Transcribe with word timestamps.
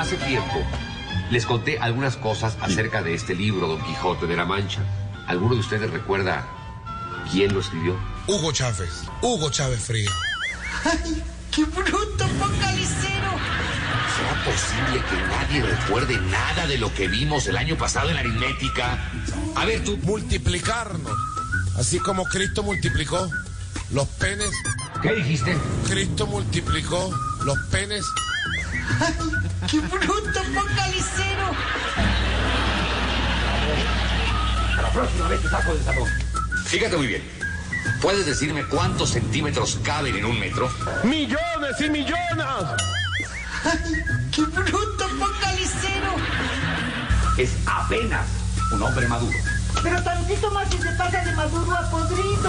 Hace 0.00 0.16
tiempo 0.16 0.64
les 1.30 1.44
conté 1.44 1.78
algunas 1.78 2.16
cosas 2.16 2.56
acerca 2.62 3.02
de 3.02 3.12
este 3.12 3.34
libro, 3.34 3.68
Don 3.68 3.82
Quijote 3.84 4.26
de 4.26 4.34
la 4.34 4.46
Mancha. 4.46 4.80
¿Alguno 5.26 5.54
de 5.54 5.60
ustedes 5.60 5.90
recuerda 5.90 6.48
quién 7.30 7.52
lo 7.52 7.60
escribió? 7.60 7.98
Hugo 8.26 8.50
Chávez. 8.50 9.02
Hugo 9.20 9.50
Chávez 9.50 9.78
Frío. 9.80 10.10
¡Ay, 10.86 11.22
qué 11.50 11.64
bruto, 11.64 12.26
focalicero! 12.26 13.30
¿Será 14.16 14.42
posible 14.42 15.02
que 15.10 15.26
nadie 15.28 15.62
recuerde 15.76 16.18
nada 16.30 16.66
de 16.66 16.78
lo 16.78 16.90
que 16.94 17.06
vimos 17.06 17.46
el 17.46 17.58
año 17.58 17.76
pasado 17.76 18.08
en 18.08 18.16
aritmética? 18.16 18.98
A 19.54 19.66
ver 19.66 19.84
tú, 19.84 19.98
Multiplicarnos. 19.98 21.12
Así 21.76 21.98
como 21.98 22.24
Cristo 22.24 22.62
multiplicó 22.62 23.28
los 23.90 24.08
penes. 24.08 24.50
¿qué 25.02 25.14
dijiste? 25.14 25.54
Cristo 25.86 26.26
multiplicó 26.26 27.10
los 27.44 27.58
penes. 27.70 28.06
¡Ay, 29.00 29.14
qué 29.70 29.80
bruto, 29.80 30.40
focalicero! 30.54 31.50
A 34.78 34.82
la 34.82 34.90
próxima 34.90 35.28
vez 35.28 35.42
te 35.42 35.48
saco 35.48 35.74
del 35.74 35.84
salón. 35.84 36.08
Fíjate 36.66 36.96
muy 36.96 37.06
bien. 37.06 37.22
¿Puedes 38.00 38.26
decirme 38.26 38.64
cuántos 38.66 39.10
centímetros 39.10 39.78
caben 39.82 40.16
en 40.16 40.24
un 40.24 40.38
metro? 40.38 40.70
¡Millones 41.04 41.80
y 41.80 41.90
millones! 41.90 42.46
¡Ay, 43.64 44.02
qué 44.32 44.42
bruto, 44.42 45.08
focalicero! 45.08 46.14
Es 47.36 47.50
apenas 47.66 48.26
un 48.72 48.82
hombre 48.82 49.06
maduro. 49.08 49.36
Pero 49.82 50.02
tantito 50.02 50.50
más 50.50 50.70
si 50.70 50.78
se 50.78 50.90
pasa 50.92 51.24
de 51.24 51.32
maduro 51.32 51.74
a 51.74 51.90
podrido. 51.90 52.39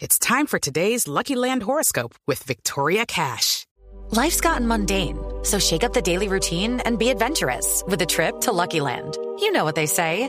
It's 0.00 0.18
time 0.18 0.46
for 0.46 0.58
today's 0.58 1.06
Lucky 1.06 1.36
Land 1.36 1.62
horoscope 1.62 2.16
with 2.26 2.42
Victoria 2.42 3.06
Cash. 3.06 3.64
Life's 4.10 4.40
gotten 4.40 4.66
mundane, 4.66 5.18
so 5.44 5.60
shake 5.60 5.84
up 5.84 5.92
the 5.92 6.02
daily 6.02 6.26
routine 6.26 6.80
and 6.80 6.98
be 6.98 7.10
adventurous 7.10 7.84
with 7.86 8.02
a 8.02 8.06
trip 8.06 8.40
to 8.40 8.50
Lucky 8.50 8.80
Land. 8.80 9.16
You 9.38 9.52
know 9.52 9.64
what 9.64 9.76
they 9.76 9.86
say 9.86 10.28